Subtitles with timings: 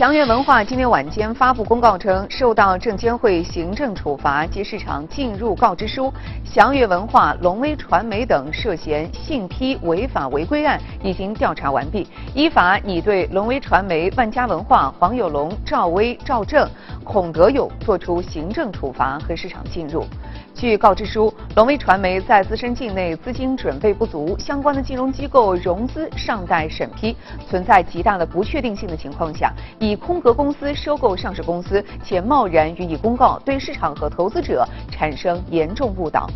[0.00, 6.10] 祥源文化今天晚间发布公告称，受到证监会行政处罚及市场进入告知书，
[6.42, 16.66] 祥源文化、龙威传媒等涉嫌信披违法违规案已经调查完毕，依法拟对龙威传媒、万家文化、黄有龙、赵薇、赵正、
[17.12, 20.04] 孔德勇作出行政处罚和市场禁入。
[20.54, 27.16] 据告知书，龙威传媒在自身境内资金准备不足，相关的金融机构融资尚待审批，
[27.48, 36.28] 存在极大的不确定性的情况下，以空格公司收购上市公司，且贸然予以公告，对市场和投资者产生严重误导。